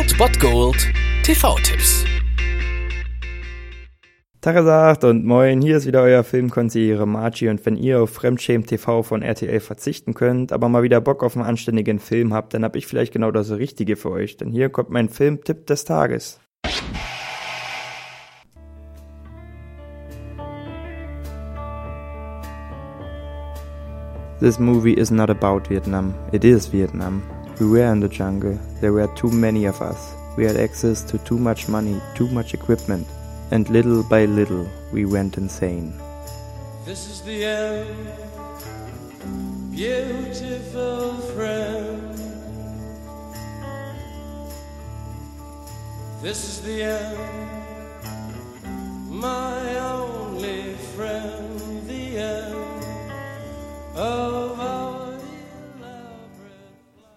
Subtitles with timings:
[0.00, 0.88] Old Bot Gold
[1.24, 2.06] TV-Tipps.
[4.40, 9.02] Tagesagt und moin, hier ist wieder euer Filmkonsigliere Margie und wenn ihr auf Fremdschämen TV
[9.02, 12.76] von RTL verzichten könnt, aber mal wieder Bock auf einen anständigen Film habt, dann hab
[12.76, 16.40] ich vielleicht genau das Richtige für euch, denn hier kommt mein Filmtipp des Tages.
[24.40, 27.22] This movie is not about Vietnam, it is Vietnam.
[27.60, 30.14] We were in the jungle, there were too many of us.
[30.36, 33.06] We had access to too much money, too much equipment.
[33.50, 35.92] and little by little we went insane.
[36.84, 38.08] This is the end,
[39.70, 42.14] beautiful friend.
[46.22, 47.18] This is the end,
[49.08, 49.49] my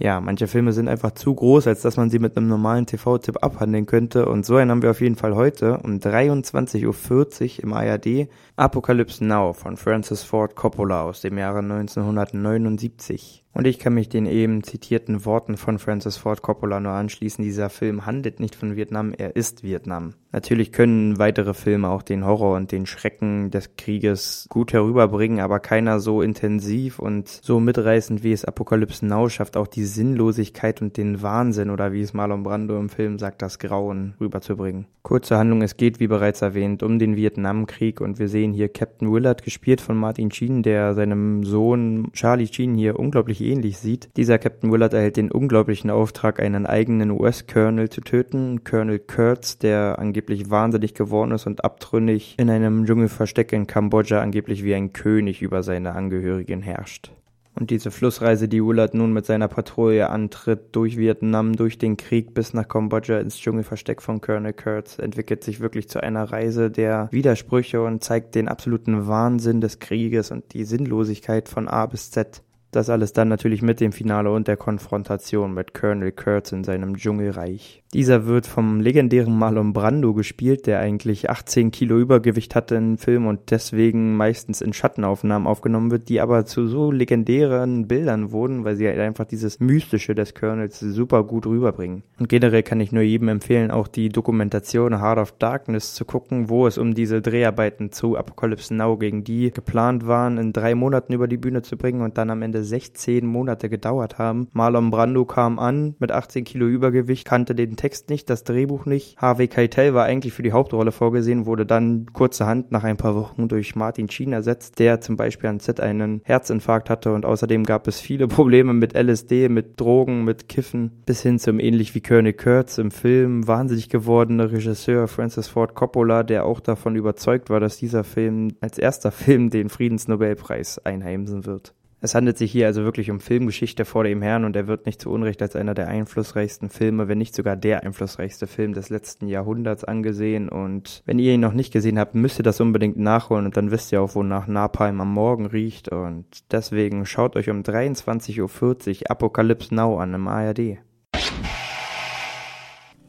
[0.00, 3.36] ja, manche Filme sind einfach zu groß, als dass man sie mit einem normalen TV-Tipp
[3.42, 4.24] abhandeln könnte.
[4.26, 8.28] Und so einen haben wir auf jeden Fall heute um 23.40 Uhr im ARD.
[8.56, 13.44] Apocalypse Now von Francis Ford Coppola aus dem Jahre 1979.
[13.52, 17.42] Und ich kann mich den eben zitierten Worten von Francis Ford Coppola nur anschließen.
[17.44, 20.14] Dieser Film handelt nicht von Vietnam, er ist Vietnam.
[20.32, 25.58] Natürlich können weitere Filme auch den Horror und den Schrecken des Krieges gut herüberbringen, aber
[25.58, 30.96] keiner so intensiv und so mitreißend wie es Apokalypse Now schafft, auch die Sinnlosigkeit und
[30.96, 34.86] den Wahnsinn oder wie es Marlon Brando im Film sagt, das Grauen rüberzubringen.
[35.02, 39.12] Kurze Handlung, es geht, wie bereits erwähnt, um den Vietnamkrieg und wir sehen hier Captain
[39.12, 44.10] Willard, gespielt von Martin Sheen, der seinem Sohn Charlie Sheen hier unglaublich sich ähnlich sieht.
[44.16, 49.98] Dieser Captain Willard erhält den unglaublichen Auftrag, einen eigenen US-Colonel zu töten, Colonel Kurtz, der
[49.98, 55.42] angeblich wahnsinnig geworden ist und abtrünnig in einem Dschungelversteck in Kambodscha angeblich wie ein König
[55.42, 57.12] über seine Angehörigen herrscht.
[57.58, 62.32] Und diese Flussreise, die Willard nun mit seiner Patrouille antritt, durch Vietnam, durch den Krieg
[62.32, 67.08] bis nach Kambodscha ins Dschungelversteck von Colonel Kurtz, entwickelt sich wirklich zu einer Reise der
[67.10, 72.42] Widersprüche und zeigt den absoluten Wahnsinn des Krieges und die Sinnlosigkeit von A bis Z.
[72.70, 76.96] Das alles dann natürlich mit dem Finale und der Konfrontation mit Colonel Kurtz in seinem
[76.96, 77.79] Dschungelreich.
[77.92, 83.26] Dieser wird vom legendären Marlon Brando gespielt, der eigentlich 18 Kilo Übergewicht hatte im Film
[83.26, 88.76] und deswegen meistens in Schattenaufnahmen aufgenommen wird, die aber zu so legendären Bildern wurden, weil
[88.76, 92.04] sie halt einfach dieses Mystische des Colonels super gut rüberbringen.
[92.20, 96.48] Und generell kann ich nur jedem empfehlen, auch die Dokumentation Heart of Darkness zu gucken,
[96.48, 101.12] wo es um diese Dreharbeiten zu Apocalypse Now ging, die geplant waren, in drei Monaten
[101.12, 104.46] über die Bühne zu bringen und dann am Ende 16 Monate gedauert haben.
[104.52, 109.16] Marlon Brando kam an mit 18 Kilo Übergewicht, kannte den Text nicht, das Drehbuch nicht.
[109.16, 113.48] Harvey Keitel war eigentlich für die Hauptrolle vorgesehen, wurde dann kurzerhand nach ein paar Wochen
[113.48, 117.88] durch Martin Sheen ersetzt, der zum Beispiel an Set einen Herzinfarkt hatte und außerdem gab
[117.88, 122.34] es viele Probleme mit LSD, mit Drogen, mit Kiffen, bis hin zum ähnlich wie Colonel
[122.34, 127.78] Kurtz im Film wahnsinnig gewordene Regisseur Francis Ford Coppola, der auch davon überzeugt war, dass
[127.78, 131.72] dieser Film als erster Film den Friedensnobelpreis einheimsen wird.
[132.02, 135.02] Es handelt sich hier also wirklich um Filmgeschichte vor dem Herrn und er wird nicht
[135.02, 139.28] zu Unrecht als einer der einflussreichsten Filme, wenn nicht sogar der einflussreichste Film des letzten
[139.28, 140.48] Jahrhunderts angesehen.
[140.48, 143.70] Und wenn ihr ihn noch nicht gesehen habt, müsst ihr das unbedingt nachholen und dann
[143.70, 145.90] wisst ihr auch, wonach Napalm am Morgen riecht.
[145.90, 150.78] Und deswegen schaut euch um 23.40 Uhr Apocalypse Now an im ARD.